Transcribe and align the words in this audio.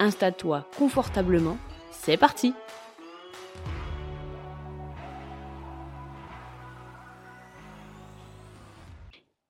installe-toi 0.00 0.66
confortablement, 0.76 1.58
c'est 1.92 2.16
parti 2.16 2.52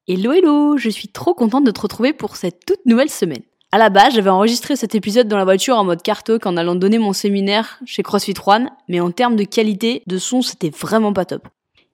Hello 0.06 0.32
hello, 0.32 0.76
je 0.76 0.90
suis 0.90 1.06
trop 1.06 1.34
contente 1.34 1.64
de 1.64 1.70
te 1.70 1.80
retrouver 1.80 2.12
pour 2.12 2.36
cette 2.36 2.66
toute 2.66 2.84
nouvelle 2.84 3.08
semaine. 3.08 3.42
À 3.70 3.78
la 3.78 3.90
base, 3.90 4.14
j'avais 4.14 4.30
enregistré 4.30 4.74
cet 4.74 4.96
épisode 4.96 5.28
dans 5.28 5.38
la 5.38 5.44
voiture 5.44 5.76
en 5.76 5.84
mode 5.84 6.02
carto 6.02 6.38
en 6.44 6.56
allant 6.56 6.74
donner 6.74 6.98
mon 6.98 7.12
séminaire 7.12 7.78
chez 7.86 8.02
CrossFit 8.02 8.34
One, 8.44 8.70
mais 8.88 8.98
en 8.98 9.12
termes 9.12 9.36
de 9.36 9.44
qualité 9.44 10.02
de 10.08 10.18
son, 10.18 10.42
c'était 10.42 10.70
vraiment 10.70 11.12
pas 11.12 11.24
top. 11.24 11.46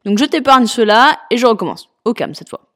Donc 0.06 0.16
je 0.16 0.24
t'épargne 0.24 0.66
cela 0.66 1.18
et 1.30 1.36
je 1.36 1.46
recommence. 1.46 1.90
Au 2.06 2.14
calme 2.14 2.32
cette 2.32 2.48
fois. 2.48 2.75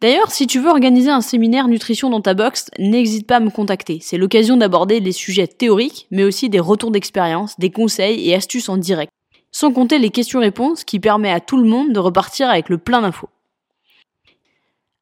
D'ailleurs, 0.00 0.30
si 0.30 0.46
tu 0.46 0.60
veux 0.60 0.70
organiser 0.70 1.10
un 1.10 1.20
séminaire 1.20 1.68
nutrition 1.68 2.08
dans 2.08 2.22
ta 2.22 2.32
box, 2.32 2.70
n'hésite 2.78 3.26
pas 3.26 3.36
à 3.36 3.40
me 3.40 3.50
contacter. 3.50 3.98
C'est 4.00 4.16
l'occasion 4.16 4.56
d'aborder 4.56 5.00
des 5.00 5.12
sujets 5.12 5.46
théoriques, 5.46 6.06
mais 6.10 6.24
aussi 6.24 6.48
des 6.48 6.60
retours 6.60 6.90
d'expérience, 6.90 7.58
des 7.58 7.70
conseils 7.70 8.26
et 8.28 8.34
astuces 8.34 8.70
en 8.70 8.78
direct. 8.78 9.12
Sans 9.52 9.72
compter 9.72 9.98
les 9.98 10.10
questions-réponses 10.10 10.84
qui 10.84 11.00
permettent 11.00 11.36
à 11.36 11.40
tout 11.40 11.58
le 11.58 11.68
monde 11.68 11.92
de 11.92 11.98
repartir 11.98 12.48
avec 12.48 12.70
le 12.70 12.78
plein 12.78 13.02
d'infos. 13.02 13.28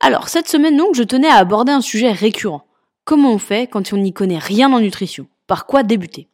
Alors, 0.00 0.28
cette 0.28 0.48
semaine 0.48 0.76
donc, 0.76 0.96
je 0.96 1.02
tenais 1.04 1.28
à 1.28 1.36
aborder 1.36 1.70
un 1.70 1.80
sujet 1.80 2.10
récurrent. 2.10 2.64
Comment 3.04 3.32
on 3.32 3.38
fait 3.38 3.68
quand 3.68 3.92
on 3.92 3.98
n'y 3.98 4.12
connaît 4.12 4.38
rien 4.38 4.72
en 4.72 4.80
nutrition? 4.80 5.28
Par 5.46 5.66
quoi 5.66 5.84
débuter? 5.84 6.28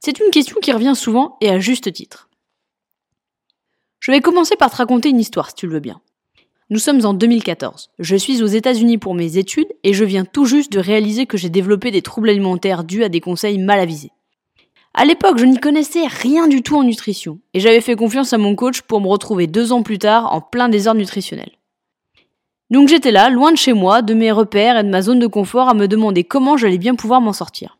C'est 0.00 0.18
une 0.18 0.30
question 0.30 0.58
qui 0.60 0.72
revient 0.72 0.94
souvent 0.96 1.36
et 1.40 1.50
à 1.50 1.60
juste 1.60 1.92
titre. 1.92 2.28
Je 4.00 4.10
vais 4.10 4.20
commencer 4.20 4.56
par 4.56 4.70
te 4.70 4.76
raconter 4.76 5.10
une 5.10 5.20
histoire 5.20 5.50
si 5.50 5.54
tu 5.54 5.66
le 5.68 5.74
veux 5.74 5.80
bien. 5.80 6.00
Nous 6.72 6.78
sommes 6.78 7.04
en 7.04 7.12
2014. 7.12 7.90
Je 7.98 8.16
suis 8.16 8.42
aux 8.42 8.46
États-Unis 8.46 8.96
pour 8.96 9.14
mes 9.14 9.36
études 9.36 9.68
et 9.84 9.92
je 9.92 10.06
viens 10.06 10.24
tout 10.24 10.46
juste 10.46 10.72
de 10.72 10.78
réaliser 10.78 11.26
que 11.26 11.36
j'ai 11.36 11.50
développé 11.50 11.90
des 11.90 12.00
troubles 12.00 12.30
alimentaires 12.30 12.82
dus 12.82 13.04
à 13.04 13.10
des 13.10 13.20
conseils 13.20 13.58
mal 13.58 13.78
avisés. 13.78 14.10
À 14.94 15.04
l'époque, 15.04 15.36
je 15.36 15.44
n'y 15.44 15.60
connaissais 15.60 16.06
rien 16.06 16.48
du 16.48 16.62
tout 16.62 16.78
en 16.78 16.82
nutrition 16.82 17.40
et 17.52 17.60
j'avais 17.60 17.82
fait 17.82 17.94
confiance 17.94 18.32
à 18.32 18.38
mon 18.38 18.54
coach 18.54 18.80
pour 18.80 19.02
me 19.02 19.08
retrouver 19.08 19.46
deux 19.46 19.70
ans 19.70 19.82
plus 19.82 19.98
tard 19.98 20.32
en 20.32 20.40
plein 20.40 20.70
désordre 20.70 21.00
nutritionnel. 21.00 21.50
Donc 22.70 22.88
j'étais 22.88 23.10
là, 23.10 23.28
loin 23.28 23.52
de 23.52 23.58
chez 23.58 23.74
moi, 23.74 24.00
de 24.00 24.14
mes 24.14 24.32
repères 24.32 24.78
et 24.78 24.82
de 24.82 24.88
ma 24.88 25.02
zone 25.02 25.18
de 25.18 25.26
confort 25.26 25.68
à 25.68 25.74
me 25.74 25.88
demander 25.88 26.24
comment 26.24 26.56
j'allais 26.56 26.78
bien 26.78 26.94
pouvoir 26.94 27.20
m'en 27.20 27.34
sortir. 27.34 27.76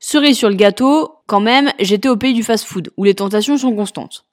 Cerise 0.00 0.36
sur 0.36 0.50
le 0.50 0.56
gâteau, 0.56 1.12
quand 1.26 1.40
même, 1.40 1.72
j'étais 1.78 2.10
au 2.10 2.16
pays 2.18 2.34
du 2.34 2.42
fast-food, 2.42 2.92
où 2.98 3.04
les 3.04 3.14
tentations 3.14 3.56
sont 3.56 3.74
constantes. 3.74 4.26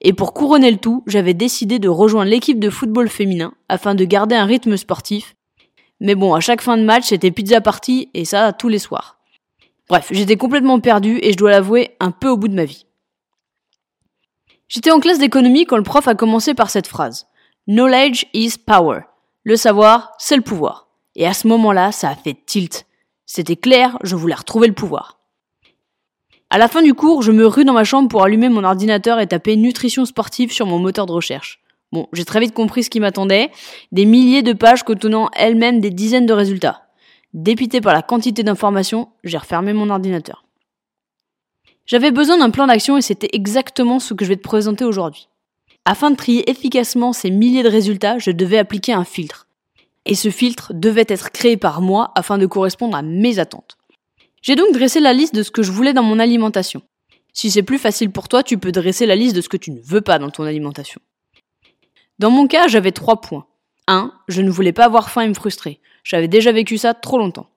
Et 0.00 0.12
pour 0.12 0.34
couronner 0.34 0.70
le 0.70 0.76
tout, 0.76 1.02
j'avais 1.06 1.34
décidé 1.34 1.78
de 1.78 1.88
rejoindre 1.88 2.30
l'équipe 2.30 2.60
de 2.60 2.70
football 2.70 3.08
féminin 3.08 3.54
afin 3.68 3.94
de 3.94 4.04
garder 4.04 4.34
un 4.34 4.44
rythme 4.44 4.76
sportif. 4.76 5.34
Mais 6.00 6.14
bon, 6.14 6.34
à 6.34 6.40
chaque 6.40 6.60
fin 6.60 6.76
de 6.76 6.84
match, 6.84 7.04
c'était 7.04 7.30
pizza 7.30 7.60
party 7.60 8.10
et 8.12 8.24
ça 8.24 8.52
tous 8.52 8.68
les 8.68 8.78
soirs. 8.78 9.18
Bref, 9.88 10.08
j'étais 10.10 10.36
complètement 10.36 10.80
perdu 10.80 11.18
et 11.22 11.32
je 11.32 11.36
dois 11.36 11.50
l'avouer, 11.50 11.96
un 12.00 12.10
peu 12.10 12.28
au 12.28 12.36
bout 12.36 12.48
de 12.48 12.54
ma 12.54 12.64
vie. 12.64 12.86
J'étais 14.68 14.90
en 14.90 14.98
classe 14.98 15.18
d'économie 15.18 15.64
quand 15.64 15.76
le 15.76 15.82
prof 15.84 16.08
a 16.08 16.14
commencé 16.14 16.54
par 16.54 16.70
cette 16.70 16.88
phrase. 16.88 17.28
Knowledge 17.68 18.26
is 18.34 18.54
power. 18.58 19.02
Le 19.44 19.56
savoir, 19.56 20.12
c'est 20.18 20.36
le 20.36 20.42
pouvoir. 20.42 20.88
Et 21.14 21.26
à 21.26 21.32
ce 21.32 21.46
moment-là, 21.46 21.92
ça 21.92 22.10
a 22.10 22.16
fait 22.16 22.36
tilt. 22.46 22.84
C'était 23.26 23.56
clair, 23.56 23.96
je 24.02 24.16
voulais 24.16 24.34
retrouver 24.34 24.66
le 24.66 24.74
pouvoir. 24.74 25.20
À 26.48 26.58
la 26.58 26.68
fin 26.68 26.80
du 26.80 26.94
cours, 26.94 27.22
je 27.22 27.32
me 27.32 27.44
rue 27.44 27.64
dans 27.64 27.72
ma 27.72 27.82
chambre 27.82 28.08
pour 28.08 28.22
allumer 28.22 28.48
mon 28.48 28.62
ordinateur 28.62 29.18
et 29.18 29.26
taper 29.26 29.56
nutrition 29.56 30.04
sportive 30.04 30.52
sur 30.52 30.64
mon 30.66 30.78
moteur 30.78 31.06
de 31.06 31.12
recherche. 31.12 31.60
Bon, 31.90 32.08
j'ai 32.12 32.24
très 32.24 32.38
vite 32.38 32.54
compris 32.54 32.84
ce 32.84 32.90
qui 32.90 33.00
m'attendait, 33.00 33.50
des 33.90 34.04
milliers 34.04 34.42
de 34.42 34.52
pages 34.52 34.84
contenant 34.84 35.28
elles-mêmes 35.34 35.80
des 35.80 35.90
dizaines 35.90 36.26
de 36.26 36.32
résultats. 36.32 36.82
Dépité 37.34 37.80
par 37.80 37.94
la 37.94 38.02
quantité 38.02 38.44
d'informations, 38.44 39.08
j'ai 39.24 39.38
refermé 39.38 39.72
mon 39.72 39.90
ordinateur. 39.90 40.44
J'avais 41.84 42.12
besoin 42.12 42.38
d'un 42.38 42.50
plan 42.50 42.68
d'action 42.68 42.96
et 42.96 43.02
c'était 43.02 43.30
exactement 43.32 43.98
ce 43.98 44.14
que 44.14 44.24
je 44.24 44.30
vais 44.30 44.36
te 44.36 44.42
présenter 44.42 44.84
aujourd'hui. 44.84 45.28
Afin 45.84 46.12
de 46.12 46.16
trier 46.16 46.48
efficacement 46.48 47.12
ces 47.12 47.30
milliers 47.30 47.62
de 47.64 47.68
résultats, 47.68 48.18
je 48.18 48.30
devais 48.30 48.58
appliquer 48.58 48.92
un 48.92 49.04
filtre. 49.04 49.46
Et 50.04 50.14
ce 50.14 50.30
filtre 50.30 50.72
devait 50.74 51.06
être 51.08 51.32
créé 51.32 51.56
par 51.56 51.80
moi 51.80 52.12
afin 52.14 52.38
de 52.38 52.46
correspondre 52.46 52.96
à 52.96 53.02
mes 53.02 53.40
attentes. 53.40 53.76
J'ai 54.46 54.54
donc 54.54 54.72
dressé 54.72 55.00
la 55.00 55.12
liste 55.12 55.34
de 55.34 55.42
ce 55.42 55.50
que 55.50 55.64
je 55.64 55.72
voulais 55.72 55.92
dans 55.92 56.04
mon 56.04 56.20
alimentation. 56.20 56.80
Si 57.32 57.50
c'est 57.50 57.64
plus 57.64 57.78
facile 57.78 58.12
pour 58.12 58.28
toi, 58.28 58.44
tu 58.44 58.58
peux 58.58 58.70
dresser 58.70 59.04
la 59.04 59.16
liste 59.16 59.34
de 59.34 59.40
ce 59.40 59.48
que 59.48 59.56
tu 59.56 59.72
ne 59.72 59.80
veux 59.80 60.02
pas 60.02 60.20
dans 60.20 60.30
ton 60.30 60.44
alimentation. 60.44 61.00
Dans 62.20 62.30
mon 62.30 62.46
cas, 62.46 62.68
j'avais 62.68 62.92
trois 62.92 63.20
points. 63.20 63.48
1. 63.88 64.12
Je 64.28 64.42
ne 64.42 64.50
voulais 64.50 64.72
pas 64.72 64.84
avoir 64.84 65.10
faim 65.10 65.22
et 65.22 65.28
me 65.28 65.34
frustrer. 65.34 65.80
J'avais 66.04 66.28
déjà 66.28 66.52
vécu 66.52 66.78
ça 66.78 66.94
trop 66.94 67.18
longtemps. 67.18 67.50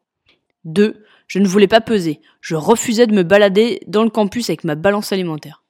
2. 0.65 1.05
Je 1.27 1.37
ne 1.37 1.47
voulais 1.47 1.67
pas 1.67 1.79
peser. 1.79 2.21
Je 2.41 2.55
refusais 2.55 3.05
de 3.05 3.13
me 3.13 3.21
balader 3.21 3.81
dans 3.85 4.03
le 4.03 4.09
campus 4.09 4.49
avec 4.49 4.63
ma 4.63 4.73
balance 4.73 5.11
alimentaire. 5.11 5.61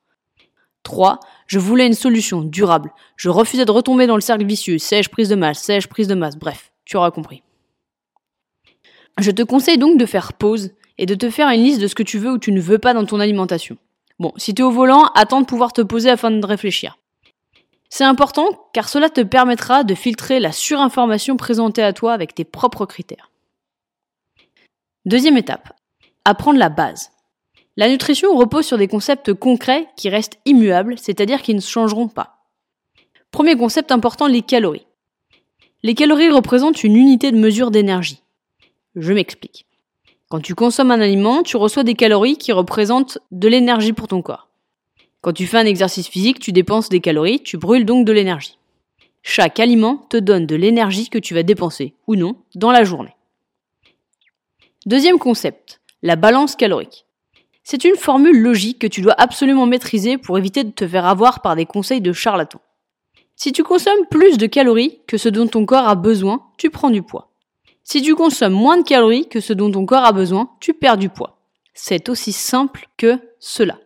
3. 0.84 1.20
Je 1.48 1.60
voulais 1.60 1.86
une 1.86 1.96
solution 1.96 2.44
durable. 2.44 2.94
Je 3.18 3.28
refusais 3.28 3.66
de 3.66 3.72
retomber 3.72 4.08
dans 4.08 4.16
le 4.16 4.22
cercle 4.22 4.46
vicieux. 4.46 4.78
Sèche, 4.78 5.10
prise 5.10 5.28
de 5.28 5.36
masse, 5.36 5.60
sèche, 5.60 5.88
prise 5.88 6.08
de 6.08 6.16
masse. 6.16 6.38
Bref, 6.38 6.72
tu 6.86 6.96
auras 6.96 7.12
compris. 7.12 7.44
Je 9.20 9.32
te 9.32 9.42
conseille 9.42 9.78
donc 9.78 10.00
de 10.00 10.06
faire 10.06 10.32
pause 10.32 10.72
et 11.00 11.06
de 11.06 11.16
te 11.16 11.30
faire 11.30 11.48
une 11.50 11.64
liste 11.64 11.82
de 11.82 11.88
ce 11.88 11.96
que 11.96 12.04
tu 12.04 12.20
veux 12.20 12.32
ou 12.32 12.38
tu 12.38 12.52
ne 12.52 12.60
veux 12.60 12.78
pas 12.78 12.94
dans 12.94 13.06
ton 13.06 13.22
alimentation. 13.22 13.78
Bon, 14.20 14.34
si 14.36 14.54
tu 14.54 14.62
es 14.62 14.66
au 14.66 14.70
volant, 14.70 15.06
attends 15.16 15.40
de 15.40 15.46
pouvoir 15.46 15.72
te 15.72 15.82
poser 15.82 16.10
afin 16.10 16.30
de 16.30 16.46
réfléchir. 16.46 17.00
C'est 17.90 18.04
important 18.04 18.46
car 18.74 18.90
cela 18.90 19.10
te 19.10 19.22
permettra 19.22 19.86
de 19.86 19.96
filtrer 19.96 20.42
la 20.42 20.52
surinformation 20.52 21.38
présentée 21.38 21.82
à 21.82 21.94
toi 21.94 22.12
avec 22.12 22.36
tes 22.36 22.44
propres 22.44 22.86
critères. 22.86 23.32
Deuxième 25.06 25.38
étape, 25.38 25.72
apprendre 26.26 26.60
la 26.60 26.70
base. 26.70 27.12
La 27.78 27.88
nutrition 27.88 28.36
repose 28.36 28.66
sur 28.66 28.78
des 28.78 28.90
concepts 28.90 29.34
concrets 29.34 29.88
qui 29.96 30.10
restent 30.10 30.38
immuables, 30.44 30.98
c'est-à-dire 30.98 31.42
qui 31.42 31.56
ne 31.56 31.62
changeront 31.62 32.10
pas. 32.10 32.44
Premier 33.32 33.56
concept 33.56 33.94
important, 33.94 34.28
les 34.28 34.42
calories. 34.42 34.86
Les 35.82 35.96
calories 35.96 36.30
représentent 36.30 36.84
une 36.84 36.98
unité 36.98 37.32
de 37.32 37.38
mesure 37.38 37.72
d'énergie. 37.72 38.22
Je 38.98 39.14
m'explique. 39.14 39.66
Quand 40.30 40.40
tu 40.40 40.54
consommes 40.54 40.92
un 40.92 41.02
aliment, 41.02 41.42
tu 41.42 41.58
reçois 41.58 41.84
des 41.84 41.96
calories 41.96 42.38
qui 42.38 42.52
représentent 42.52 43.18
de 43.32 43.48
l'énergie 43.48 43.94
pour 43.94 44.08
ton 44.08 44.22
corps. 44.22 44.48
Quand 45.22 45.34
tu 45.34 45.48
fais 45.48 45.58
un 45.58 45.66
exercice 45.66 46.08
physique, 46.08 46.40
tu 46.40 46.52
dépenses 46.52 46.88
des 46.88 47.00
calories, 47.00 47.42
tu 47.42 47.58
brûles 47.58 47.84
donc 47.84 48.06
de 48.06 48.14
l'énergie. 48.14 48.60
Chaque 49.24 49.60
aliment 49.60 49.98
te 49.98 50.18
donne 50.18 50.46
de 50.46 50.56
l'énergie 50.56 51.10
que 51.10 51.18
tu 51.18 51.34
vas 51.34 51.42
dépenser, 51.42 51.96
ou 52.06 52.16
non, 52.16 52.36
dans 52.54 52.72
la 52.72 52.84
journée. 52.84 53.16
Deuxième 54.86 55.18
concept, 55.18 55.82
la 56.04 56.16
balance 56.16 56.56
calorique. 56.56 57.08
C'est 57.64 57.84
une 57.84 57.96
formule 57.96 58.40
logique 58.40 58.80
que 58.80 58.88
tu 58.88 59.02
dois 59.02 59.16
absolument 59.18 59.66
maîtriser 59.66 60.20
pour 60.20 60.38
éviter 60.38 60.64
de 60.64 60.72
te 60.72 60.88
faire 60.88 61.06
avoir 61.08 61.42
par 61.42 61.56
des 61.56 61.66
conseils 61.66 62.02
de 62.02 62.14
charlatans. 62.14 62.62
Si 63.36 63.52
tu 63.52 63.64
consommes 63.64 64.06
plus 64.12 64.38
de 64.38 64.46
calories 64.46 65.00
que 65.08 65.18
ce 65.18 65.30
dont 65.30 65.48
ton 65.48 65.66
corps 65.66 65.88
a 65.88 65.96
besoin, 65.96 66.46
tu 66.58 66.70
prends 66.70 66.92
du 66.92 67.02
poids. 67.02 67.29
Si 67.92 68.04
tu 68.04 68.14
consommes 68.14 68.54
moins 68.54 68.78
de 68.78 68.84
calories 68.84 69.28
que 69.28 69.40
ce 69.40 69.52
dont 69.52 69.72
ton 69.72 69.84
corps 69.88 70.06
a 70.06 70.12
besoin, 70.12 70.52
tu 70.60 70.76
perds 70.76 71.00
du 71.00 71.10
poids. 71.10 71.40
C'est 71.74 72.08
aussi 72.08 72.32
simple 72.32 72.88
que 72.98 73.18
cela. 73.40 73.80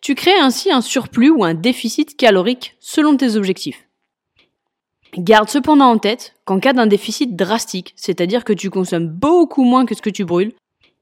Tu 0.00 0.16
crées 0.16 0.36
ainsi 0.40 0.72
un 0.72 0.80
surplus 0.80 1.30
ou 1.30 1.44
un 1.44 1.54
déficit 1.54 2.16
calorique 2.16 2.74
selon 2.80 3.16
tes 3.16 3.36
objectifs. 3.36 3.86
Garde 5.16 5.48
cependant 5.48 5.84
en 5.84 5.98
tête 5.98 6.34
qu'en 6.44 6.58
cas 6.58 6.72
d'un 6.72 6.88
déficit 6.88 7.36
drastique, 7.36 7.92
c'est-à-dire 7.94 8.42
que 8.42 8.52
tu 8.52 8.70
consommes 8.70 9.06
beaucoup 9.06 9.62
moins 9.62 9.86
que 9.86 9.94
ce 9.94 10.02
que 10.02 10.10
tu 10.10 10.24
brûles, 10.24 10.54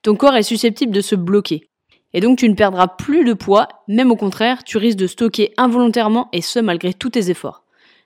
ton 0.02 0.14
corps 0.14 0.36
est 0.36 0.42
susceptible 0.42 0.92
de 0.92 1.00
se 1.00 1.14
bloquer. 1.14 1.70
Et 2.12 2.20
donc 2.20 2.36
tu 2.36 2.50
ne 2.50 2.54
perdras 2.54 2.86
plus 2.86 3.24
de 3.24 3.32
poids, 3.32 3.66
même 3.88 4.10
au 4.10 4.16
contraire, 4.16 4.62
tu 4.62 4.76
risques 4.76 4.98
de 4.98 5.06
stocker 5.06 5.54
involontairement 5.56 6.28
et 6.34 6.42
ce 6.42 6.58
malgré 6.58 6.92
tous 6.92 7.08
tes 7.08 7.30
efforts. 7.30 7.64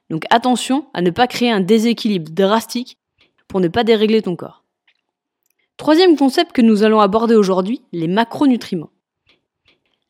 Donc 0.09 0.23
attention 0.31 0.87
à 0.95 1.03
ne 1.03 1.11
pas 1.11 1.27
créer 1.27 1.51
un 1.51 1.59
déséquilibre 1.59 2.31
drastique 2.31 2.97
pour 3.57 3.63
ne 3.63 3.69
pas 3.69 3.85
dérégler 3.85 4.21
ton 4.21 4.37
corps. 4.37 4.65
Troisième 5.79 6.15
concept 6.19 6.53
que 6.53 6.61
nous 6.61 6.83
allons 6.83 7.01
aborder 7.01 7.35
aujourd'hui, 7.35 7.81
les 7.91 8.07
macronutriments. 8.07 8.91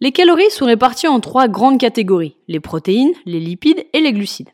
Les 0.00 0.10
calories 0.10 0.50
sont 0.50 0.66
réparties 0.66 1.06
en 1.06 1.20
trois 1.20 1.46
grandes 1.46 1.78
catégories, 1.78 2.34
les 2.48 2.58
protéines, 2.58 3.12
les 3.25 3.38
lipides 3.38 3.87
et 3.93 4.00
les 4.00 4.12
glucides. 4.12 4.48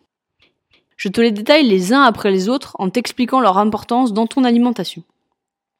Je 0.98 1.08
te 1.08 1.22
les 1.22 1.30
détaille 1.30 1.66
les 1.66 1.94
uns 1.94 2.02
après 2.02 2.30
les 2.30 2.50
autres 2.50 2.76
en 2.78 2.90
t'expliquant 2.90 3.40
leur 3.40 3.56
importance 3.56 4.12
dans 4.12 4.26
ton 4.26 4.44
alimentation. 4.44 5.02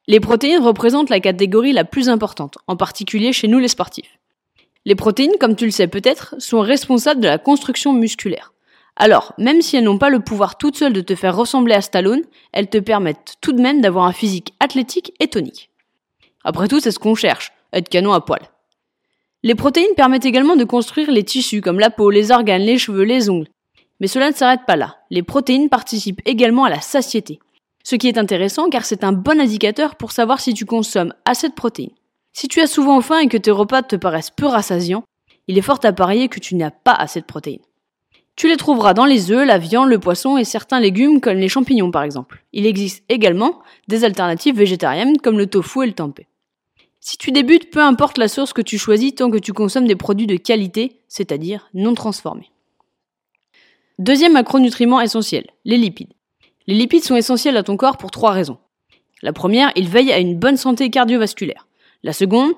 Les 0.06 0.18
protéines 0.18 0.62
représentent 0.62 1.10
la 1.10 1.20
catégorie 1.20 1.74
la 1.74 1.84
plus 1.84 2.08
importante, 2.08 2.56
en 2.66 2.76
particulier 2.76 3.34
chez 3.34 3.46
nous 3.46 3.58
les 3.58 3.68
sportifs. 3.68 4.18
Les 4.86 4.94
protéines, 4.94 5.36
comme 5.38 5.54
tu 5.54 5.66
le 5.66 5.70
sais 5.70 5.86
peut-être, 5.86 6.34
sont 6.38 6.60
responsables 6.60 7.20
de 7.20 7.28
la 7.28 7.36
construction 7.36 7.92
musculaire. 7.92 8.54
Alors, 8.96 9.32
même 9.38 9.62
si 9.62 9.76
elles 9.76 9.84
n'ont 9.84 9.98
pas 9.98 10.10
le 10.10 10.20
pouvoir 10.20 10.58
toutes 10.58 10.76
seules 10.76 10.92
de 10.92 11.00
te 11.00 11.14
faire 11.14 11.36
ressembler 11.36 11.74
à 11.74 11.80
Stallone, 11.80 12.22
elles 12.52 12.68
te 12.68 12.78
permettent 12.78 13.36
tout 13.40 13.52
de 13.52 13.62
même 13.62 13.80
d'avoir 13.80 14.04
un 14.04 14.12
physique 14.12 14.54
athlétique 14.60 15.14
et 15.18 15.28
tonique. 15.28 15.70
Après 16.44 16.68
tout, 16.68 16.80
c'est 16.80 16.90
ce 16.90 16.98
qu'on 16.98 17.14
cherche, 17.14 17.52
être 17.72 17.88
canon 17.88 18.12
à 18.12 18.20
poil. 18.20 18.42
Les 19.42 19.54
protéines 19.54 19.94
permettent 19.96 20.24
également 20.24 20.56
de 20.56 20.64
construire 20.64 21.10
les 21.10 21.24
tissus 21.24 21.62
comme 21.62 21.80
la 21.80 21.90
peau, 21.90 22.10
les 22.10 22.30
organes, 22.30 22.62
les 22.62 22.78
cheveux, 22.78 23.02
les 23.02 23.28
ongles. 23.28 23.48
Mais 23.98 24.06
cela 24.06 24.30
ne 24.30 24.34
s'arrête 24.34 24.66
pas 24.66 24.76
là. 24.76 24.96
Les 25.10 25.22
protéines 25.22 25.68
participent 25.68 26.22
également 26.24 26.64
à 26.64 26.70
la 26.70 26.80
satiété. 26.80 27.40
Ce 27.84 27.96
qui 27.96 28.08
est 28.08 28.18
intéressant 28.18 28.68
car 28.68 28.84
c'est 28.84 29.04
un 29.04 29.12
bon 29.12 29.40
indicateur 29.40 29.96
pour 29.96 30.12
savoir 30.12 30.40
si 30.40 30.54
tu 30.54 30.64
consommes 30.64 31.14
assez 31.24 31.48
de 31.48 31.54
protéines. 31.54 31.90
Si 32.32 32.48
tu 32.48 32.60
as 32.60 32.66
souvent 32.66 33.00
faim 33.00 33.18
et 33.18 33.28
que 33.28 33.36
tes 33.36 33.50
repas 33.50 33.82
te 33.82 33.96
paraissent 33.96 34.30
peu 34.30 34.46
rassasiants, 34.46 35.04
il 35.48 35.58
est 35.58 35.62
fort 35.62 35.80
à 35.82 35.92
parier 35.92 36.28
que 36.28 36.38
tu 36.38 36.54
n'as 36.54 36.70
pas 36.70 36.94
assez 36.94 37.20
de 37.20 37.26
protéines. 37.26 37.60
Tu 38.37 38.49
les 38.49 38.56
trouveras 38.56 38.94
dans 38.94 39.05
les 39.05 39.31
œufs, 39.31 39.46
la 39.46 39.58
viande, 39.58 39.88
le 39.88 39.99
poisson 39.99 40.37
et 40.37 40.44
certains 40.44 40.81
légumes 40.81 41.20
comme 41.20 41.38
les 41.38 41.49
champignons 41.49 41.90
par 41.90 42.02
exemple. 42.02 42.44
Il 42.52 42.67
existe 42.67 43.05
également 43.08 43.61
des 43.88 44.05
alternatives 44.05 44.56
végétariennes 44.56 45.19
comme 45.19 45.38
le 45.38 45.46
tofu 45.46 45.82
et 45.82 45.87
le 45.87 45.93
tempeh. 45.93 46.26
Si 47.00 47.19
tu 47.19 47.32
débutes, 47.32 47.70
peu 47.70 47.81
importe 47.81 48.17
la 48.17 48.29
source 48.29 48.52
que 48.52 48.62
tu 48.62 48.79
choisis 48.79 49.14
tant 49.14 49.31
que 49.31 49.38
tu 49.38 49.52
consommes 49.52 49.88
des 49.88 49.96
produits 49.96 50.26
de 50.29 50.37
qualité, 50.37 51.00
c'est-à-dire 51.08 51.69
non 51.75 51.94
transformés. 51.94 52.50
Deuxième 53.99 54.32
macronutriment 54.32 55.00
essentiel, 55.00 55.46
les 55.64 55.76
lipides. 55.76 56.12
Les 56.67 56.75
lipides 56.75 57.05
sont 57.05 57.17
essentiels 57.17 57.56
à 57.56 57.62
ton 57.62 57.76
corps 57.76 57.99
pour 57.99 58.11
trois 58.11 58.31
raisons. 58.31 58.58
La 59.20 59.32
première, 59.32 59.73
ils 59.76 59.88
veillent 59.88 60.12
à 60.12 60.19
une 60.19 60.38
bonne 60.38 60.56
santé 60.56 60.90
cardiovasculaire. 60.90 61.67
La 62.02 62.12
seconde, 62.12 62.52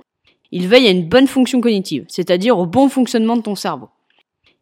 ils 0.52 0.68
veillent 0.68 0.88
à 0.88 0.90
une 0.90 1.08
bonne 1.08 1.26
fonction 1.26 1.60
cognitive, 1.60 2.04
c'est-à-dire 2.08 2.58
au 2.58 2.66
bon 2.66 2.88
fonctionnement 2.88 3.36
de 3.36 3.42
ton 3.42 3.54
cerveau. 3.54 3.88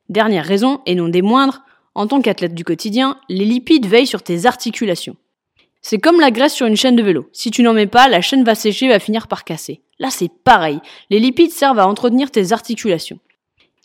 Dernière 0.09 0.45
raison, 0.45 0.81
et 0.87 0.95
non 0.95 1.09
des 1.09 1.23
moindres, 1.23 1.63
en 1.95 2.07
tant 2.07 2.21
qu'athlète 2.21 2.55
du 2.55 2.65
quotidien, 2.65 3.19
les 3.29 3.45
lipides 3.45 3.87
veillent 3.87 4.07
sur 4.07 4.23
tes 4.23 4.47
articulations. 4.47 5.17
C'est 5.83 5.99
comme 5.99 6.21
la 6.21 6.31
graisse 6.31 6.55
sur 6.55 6.67
une 6.67 6.77
chaîne 6.77 6.97
de 6.97 7.03
vélo. 7.03 7.29
Si 7.33 7.51
tu 7.51 7.63
n'en 7.63 7.73
mets 7.73 7.87
pas, 7.87 8.09
la 8.09 8.21
chaîne 8.21 8.45
va 8.45 8.55
sécher 8.55 8.87
et 8.87 8.91
va 8.91 9.01
finir 9.01 9.27
par 9.27 9.45
casser. 9.45 9.83
Là, 9.99 10.11
c'est 10.11 10.31
pareil. 10.45 10.81
Les 11.11 11.19
lipides 11.19 11.51
servent 11.51 11.81
à 11.81 11.89
entretenir 11.89 12.31
tes 12.31 12.53
articulations. 12.53 13.19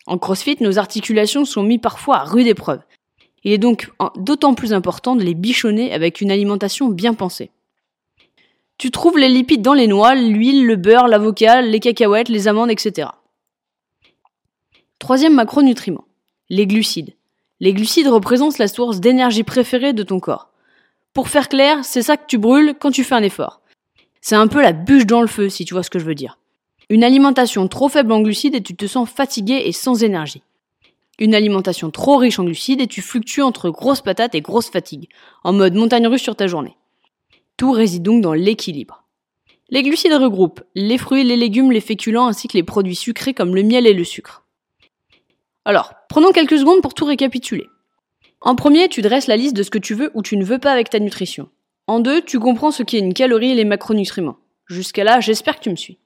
En 0.06 0.18
CrossFit, 0.18 0.58
nos 0.62 0.78
articulations 0.78 1.44
sont 1.44 1.64
mises 1.64 1.82
parfois 1.82 2.18
à 2.18 2.24
rude 2.24 2.48
épreuve. 2.48 2.82
Il 3.44 3.52
est 3.52 3.58
donc 3.58 3.92
d'autant 4.16 4.54
plus 4.54 4.74
important 4.74 5.16
de 5.16 5.24
les 5.24 5.34
bichonner 5.34 5.92
avec 5.94 6.22
une 6.22 6.32
alimentation 6.32 6.90
bien 6.90 7.14
pensée. 7.14 7.52
Tu 8.78 8.92
trouves 8.92 9.18
les 9.18 9.30
lipides 9.30 9.62
dans 9.62 9.74
les 9.74 9.88
noix, 9.88 10.16
l'huile, 10.16 10.66
le 10.66 10.76
beurre, 10.76 11.08
l'avocat, 11.08 11.62
les 11.62 11.80
cacahuètes, 11.80 12.30
les 12.30 12.48
amandes, 12.48 12.70
etc. 12.70 13.10
Troisième 15.00 15.34
macronutriment, 15.34 16.06
les 16.50 16.68
glucides. 16.68 17.14
Les 17.60 17.74
glucides 17.74 18.08
représentent 18.08 18.60
la 18.60 18.68
source 18.68 19.00
d'énergie 19.00 19.44
préférée 19.44 19.94
de 19.94 20.04
ton 20.04 20.20
corps. 20.20 20.52
Pour 21.14 21.30
faire 21.30 21.50
clair, 21.50 21.84
c'est 21.84 22.04
ça 22.04 22.18
que 22.18 22.28
tu 22.28 22.38
brûles 22.38 22.76
quand 22.80 22.92
tu 22.92 23.04
fais 23.04 23.16
un 23.16 23.24
effort. 23.24 23.62
C'est 24.22 24.36
un 24.36 24.48
peu 24.48 24.62
la 24.62 24.74
bûche 24.74 25.06
dans 25.06 25.22
le 25.22 25.28
feu, 25.28 25.50
si 25.50 25.66
tu 25.66 25.74
vois 25.74 25.84
ce 25.84 25.90
que 25.90 26.00
je 26.00 26.06
veux 26.06 26.16
dire. 26.16 26.38
Une 26.90 27.04
alimentation 27.04 27.68
trop 27.68 27.90
faible 27.90 28.12
en 28.12 28.22
glucides 28.22 28.56
et 28.56 28.62
tu 28.62 28.76
te 28.76 28.86
sens 28.86 29.10
fatigué 29.10 29.64
et 29.66 29.72
sans 29.72 30.04
énergie. 30.04 30.44
Une 31.20 31.34
alimentation 31.34 31.90
trop 31.90 32.18
riche 32.18 32.38
en 32.38 32.44
glucides 32.44 32.80
et 32.82 32.88
tu 32.88 33.02
fluctues 33.02 33.42
entre 33.42 33.72
grosse 33.72 34.02
patate 34.02 34.36
et 34.36 34.42
grosse 34.42 34.70
fatigue, 34.70 35.10
en 35.44 35.52
mode 35.52 35.74
montagne 35.74 36.08
russe 36.08 36.22
sur 36.22 36.36
ta 36.36 36.48
journée. 36.48 36.78
Tout 37.58 37.72
réside 37.72 38.04
donc 38.04 38.22
dans 38.22 38.34
l'équilibre. 38.34 39.04
Les 39.70 39.84
glucides 39.84 40.14
regroupent 40.14 40.62
les 40.76 40.98
fruits, 40.98 41.24
les 41.24 41.36
légumes, 41.36 41.72
les 41.72 41.82
féculents 41.82 42.28
ainsi 42.28 42.48
que 42.48 42.56
les 42.56 42.64
produits 42.64 42.96
sucrés 42.96 43.34
comme 43.34 43.56
le 43.56 43.64
miel 43.64 43.88
et 43.88 43.94
le 43.94 44.04
sucre. 44.04 44.44
Alors, 45.68 45.96
prenons 46.08 46.32
quelques 46.32 46.60
secondes 46.60 46.82
pour 46.82 46.94
tout 46.94 47.04
récapituler. 47.04 47.68
En 48.40 48.56
premier, 48.56 48.88
tu 48.88 49.02
dresses 49.02 49.28
la 49.28 49.36
liste 49.36 49.54
de 49.54 49.64
ce 49.64 49.70
que 49.70 49.78
tu 49.78 49.96
veux 49.96 50.12
ou 50.14 50.22
tu 50.22 50.38
ne 50.38 50.46
veux 50.46 50.60
pas 50.60 50.72
avec 50.72 50.90
ta 50.90 50.98
nutrition. 50.98 51.50
En 51.88 52.00
deux, 52.00 52.22
tu 52.22 52.40
comprends 52.40 52.72
ce 52.72 52.84
qu'est 52.84 53.00
une 53.00 53.14
calorie 53.14 53.52
et 53.52 53.56
les 53.56 53.66
macronutriments. 53.66 54.38
Jusqu'à 54.68 55.04
là, 55.04 55.20
j'espère 55.20 55.58
que 55.58 55.64
tu 55.64 55.70
me 55.70 55.76
suis. 55.76 55.98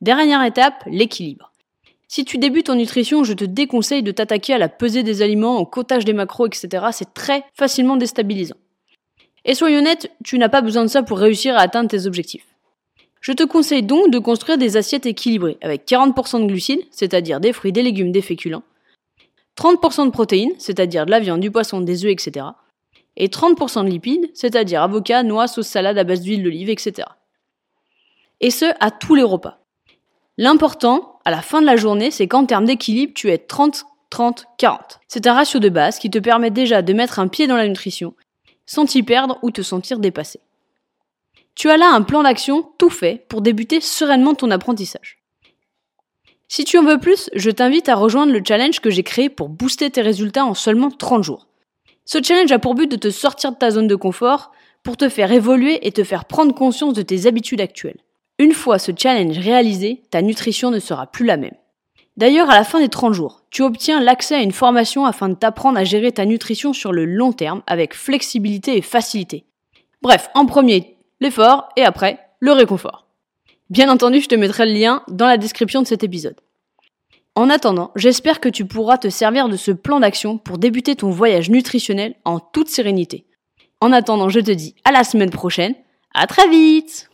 Dernière 0.00 0.44
étape, 0.44 0.84
l'équilibre. 0.86 1.50
Si 2.06 2.24
tu 2.24 2.38
débutes 2.38 2.70
en 2.70 2.76
nutrition, 2.76 3.24
je 3.24 3.32
te 3.32 3.44
déconseille 3.44 4.04
de 4.04 4.12
t'attaquer 4.12 4.54
à 4.54 4.58
la 4.58 4.68
pesée 4.68 5.02
des 5.02 5.22
aliments, 5.22 5.58
au 5.58 5.66
cotage 5.66 6.04
des 6.04 6.12
macros, 6.12 6.46
etc. 6.46 6.86
C'est 6.92 7.14
très 7.14 7.42
facilement 7.52 7.96
déstabilisant. 7.96 8.58
Et 9.44 9.56
soyons 9.56 9.80
honnêtes, 9.80 10.12
tu 10.22 10.38
n'as 10.38 10.48
pas 10.48 10.62
besoin 10.62 10.84
de 10.84 10.88
ça 10.88 11.02
pour 11.02 11.18
réussir 11.18 11.56
à 11.56 11.62
atteindre 11.62 11.90
tes 11.90 12.06
objectifs. 12.06 12.46
Je 13.20 13.32
te 13.32 13.42
conseille 13.42 13.82
donc 13.82 14.12
de 14.12 14.20
construire 14.20 14.56
des 14.56 14.76
assiettes 14.76 15.06
équilibrées, 15.06 15.58
avec 15.62 15.84
40% 15.84 16.42
de 16.42 16.46
glucides, 16.46 16.86
c'est-à-dire 16.92 17.40
des 17.40 17.52
fruits, 17.52 17.72
des 17.72 17.82
légumes, 17.82 18.12
des 18.12 18.22
féculents, 18.22 18.62
30% 19.56 20.06
de 20.06 20.10
protéines, 20.10 20.52
c'est-à-dire 20.58 21.06
de 21.06 21.10
la 21.10 21.20
viande, 21.20 21.40
du 21.40 21.50
poisson, 21.50 21.80
des 21.80 22.04
œufs, 22.04 22.10
etc. 22.10 22.46
Et 23.16 23.28
30% 23.28 23.84
de 23.84 23.90
lipides, 23.90 24.30
c'est-à-dire 24.34 24.82
avocat, 24.82 25.22
noix, 25.22 25.46
sauce 25.46 25.68
salade 25.68 25.98
à 25.98 26.04
base 26.04 26.22
d'huile 26.22 26.42
d'olive, 26.42 26.70
etc. 26.70 27.08
Et 28.40 28.50
ce, 28.50 28.66
à 28.80 28.90
tous 28.90 29.14
les 29.14 29.22
repas. 29.22 29.60
L'important, 30.36 31.20
à 31.24 31.30
la 31.30 31.42
fin 31.42 31.60
de 31.60 31.66
la 31.66 31.76
journée, 31.76 32.10
c'est 32.10 32.26
qu'en 32.26 32.44
termes 32.44 32.64
d'équilibre, 32.64 33.12
tu 33.14 33.30
es 33.30 33.38
30, 33.38 33.84
30, 34.10 34.46
40. 34.58 35.00
C'est 35.06 35.26
un 35.28 35.34
ratio 35.34 35.60
de 35.60 35.68
base 35.68 35.98
qui 35.98 36.10
te 36.10 36.18
permet 36.18 36.50
déjà 36.50 36.82
de 36.82 36.92
mettre 36.92 37.20
un 37.20 37.28
pied 37.28 37.46
dans 37.46 37.56
la 37.56 37.68
nutrition, 37.68 38.14
sans 38.66 38.84
t'y 38.84 39.04
perdre 39.04 39.38
ou 39.42 39.52
te 39.52 39.62
sentir 39.62 40.00
dépassé. 40.00 40.40
Tu 41.54 41.70
as 41.70 41.76
là 41.76 41.90
un 41.92 42.02
plan 42.02 42.24
d'action 42.24 42.68
tout 42.78 42.90
fait 42.90 43.24
pour 43.28 43.40
débuter 43.40 43.80
sereinement 43.80 44.34
ton 44.34 44.50
apprentissage. 44.50 45.23
Si 46.48 46.64
tu 46.64 46.78
en 46.78 46.84
veux 46.84 46.98
plus, 46.98 47.30
je 47.34 47.50
t'invite 47.50 47.88
à 47.88 47.94
rejoindre 47.94 48.32
le 48.32 48.42
challenge 48.46 48.80
que 48.80 48.90
j'ai 48.90 49.02
créé 49.02 49.28
pour 49.28 49.48
booster 49.48 49.90
tes 49.90 50.02
résultats 50.02 50.44
en 50.44 50.54
seulement 50.54 50.90
30 50.90 51.24
jours. 51.24 51.46
Ce 52.04 52.22
challenge 52.22 52.52
a 52.52 52.58
pour 52.58 52.74
but 52.74 52.90
de 52.90 52.96
te 52.96 53.10
sortir 53.10 53.52
de 53.52 53.56
ta 53.56 53.70
zone 53.70 53.88
de 53.88 53.94
confort 53.94 54.52
pour 54.82 54.96
te 54.96 55.08
faire 55.08 55.32
évoluer 55.32 55.86
et 55.86 55.92
te 55.92 56.04
faire 56.04 56.26
prendre 56.26 56.54
conscience 56.54 56.92
de 56.92 57.02
tes 57.02 57.26
habitudes 57.26 57.62
actuelles. 57.62 58.00
Une 58.38 58.52
fois 58.52 58.78
ce 58.78 58.92
challenge 58.96 59.38
réalisé, 59.38 60.02
ta 60.10 60.20
nutrition 60.20 60.70
ne 60.70 60.78
sera 60.78 61.06
plus 61.06 61.24
la 61.24 61.36
même. 61.36 61.54
D'ailleurs, 62.16 62.50
à 62.50 62.54
la 62.54 62.64
fin 62.64 62.78
des 62.78 62.88
30 62.88 63.12
jours, 63.12 63.42
tu 63.50 63.62
obtiens 63.62 64.00
l'accès 64.00 64.36
à 64.36 64.42
une 64.42 64.52
formation 64.52 65.04
afin 65.04 65.28
de 65.28 65.34
t'apprendre 65.34 65.78
à 65.78 65.84
gérer 65.84 66.12
ta 66.12 66.26
nutrition 66.26 66.72
sur 66.72 66.92
le 66.92 67.06
long 67.06 67.32
terme 67.32 67.62
avec 67.66 67.94
flexibilité 67.94 68.76
et 68.76 68.82
facilité. 68.82 69.46
Bref, 70.02 70.28
en 70.34 70.46
premier, 70.46 70.96
l'effort 71.20 71.68
et 71.76 71.82
après, 71.82 72.20
le 72.38 72.52
réconfort. 72.52 73.03
Bien 73.70 73.88
entendu, 73.88 74.20
je 74.20 74.28
te 74.28 74.34
mettrai 74.34 74.66
le 74.66 74.72
lien 74.72 75.02
dans 75.08 75.26
la 75.26 75.38
description 75.38 75.80
de 75.80 75.86
cet 75.86 76.04
épisode. 76.04 76.38
En 77.34 77.48
attendant, 77.48 77.92
j'espère 77.96 78.40
que 78.40 78.48
tu 78.48 78.66
pourras 78.66 78.98
te 78.98 79.08
servir 79.08 79.48
de 79.48 79.56
ce 79.56 79.70
plan 79.70 80.00
d'action 80.00 80.38
pour 80.38 80.58
débuter 80.58 80.94
ton 80.96 81.10
voyage 81.10 81.50
nutritionnel 81.50 82.14
en 82.24 82.38
toute 82.38 82.68
sérénité. 82.68 83.26
En 83.80 83.90
attendant, 83.90 84.28
je 84.28 84.40
te 84.40 84.50
dis 84.50 84.76
à 84.84 84.92
la 84.92 85.02
semaine 85.02 85.30
prochaine. 85.30 85.74
À 86.14 86.26
très 86.26 86.48
vite! 86.48 87.08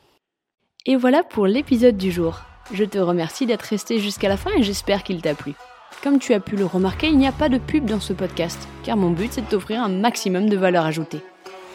Et 0.86 0.96
voilà 0.96 1.22
pour 1.22 1.46
l'épisode 1.46 1.96
du 1.96 2.10
jour. 2.10 2.40
Je 2.72 2.84
te 2.84 2.98
remercie 2.98 3.46
d'être 3.46 3.62
resté 3.62 3.98
jusqu'à 3.98 4.28
la 4.28 4.36
fin 4.36 4.50
et 4.56 4.62
j'espère 4.62 5.04
qu'il 5.04 5.22
t'a 5.22 5.34
plu. 5.34 5.54
Comme 6.02 6.18
tu 6.18 6.34
as 6.34 6.40
pu 6.40 6.56
le 6.56 6.66
remarquer, 6.66 7.08
il 7.08 7.18
n'y 7.18 7.26
a 7.26 7.32
pas 7.32 7.48
de 7.48 7.58
pub 7.58 7.84
dans 7.84 8.00
ce 8.00 8.12
podcast, 8.12 8.68
car 8.84 8.96
mon 8.96 9.10
but 9.10 9.32
c'est 9.32 9.42
de 9.42 9.46
t'offrir 9.46 9.82
un 9.82 9.88
maximum 9.88 10.48
de 10.48 10.56
valeur 10.56 10.84
ajoutée. 10.84 11.20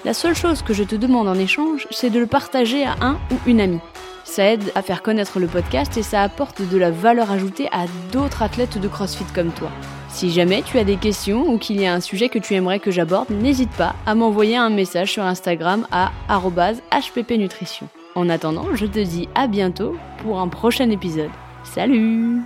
La 0.04 0.14
seule 0.14 0.36
chose 0.36 0.62
que 0.62 0.74
je 0.74 0.84
te 0.84 0.96
demande 0.96 1.28
en 1.28 1.36
échange, 1.36 1.88
c'est 1.92 2.10
de 2.10 2.20
le 2.20 2.28
partager 2.28 2.86
à 2.86 2.96
un 3.02 3.20
ou 3.32 3.38
une 3.48 3.62
amie. 3.62 3.82
Ça 4.26 4.52
aide 4.52 4.72
à 4.76 4.82
faire 4.82 5.02
connaître 5.02 5.40
le 5.40 5.48
podcast 5.48 5.96
et 5.98 6.04
ça 6.04 6.22
apporte 6.22 6.62
de 6.62 6.78
la 6.78 6.92
valeur 6.92 7.32
ajoutée 7.32 7.70
à 7.72 7.86
d'autres 8.12 8.42
athlètes 8.42 8.80
de 8.80 8.88
CrossFit 8.88 9.24
comme 9.34 9.52
toi. 9.52 9.70
Si 10.10 10.32
jamais 10.32 10.62
tu 10.64 10.80
as 10.80 10.84
des 10.84 10.98
questions 10.98 11.48
ou 11.48 11.58
qu'il 11.58 11.80
y 11.80 11.86
a 11.86 11.94
un 11.94 12.00
sujet 12.00 12.28
que 12.28 12.40
tu 12.40 12.56
aimerais 12.56 12.80
que 12.80 12.92
j'aborde, 12.92 13.30
n'hésite 13.30 13.72
pas 13.72 13.96
à 14.06 14.16
m'envoyer 14.16 14.58
un 14.58 14.70
message 14.70 15.12
sur 15.12 15.24
Instagram 15.24 15.88
à 15.92 16.12
hppnutrition. 16.28 17.88
En 18.16 18.28
attendant, 18.30 18.74
je 18.74 18.86
te 18.86 19.00
dis 19.00 19.30
à 19.36 19.48
bientôt 19.48 19.96
pour 20.20 20.40
un 20.40 20.48
prochain 20.48 20.90
épisode. 20.90 21.32
Salut 21.64 22.42